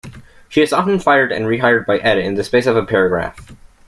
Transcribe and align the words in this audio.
She 0.49 0.63
is 0.63 0.73
often 0.73 0.97
fired 0.97 1.31
and 1.31 1.45
rehired 1.45 1.85
by 1.85 1.99
"Ed" 1.99 2.17
in 2.17 2.33
the 2.33 2.43
space 2.43 2.65
of 2.65 2.75
a 2.75 2.83
paragraph. 2.83 3.51